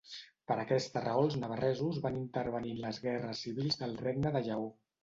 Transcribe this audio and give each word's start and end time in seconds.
Per 0.51 0.55
aquesta 0.61 1.03
raó 1.03 1.21
els 1.27 1.37
navarresos 1.43 2.01
van 2.07 2.17
intervenir 2.23 2.75
en 2.79 2.83
les 2.87 3.05
guerres 3.07 3.47
civils 3.47 3.83
del 3.85 3.99
Regne 4.07 4.35
de 4.39 4.47
Lleó. 4.51 4.69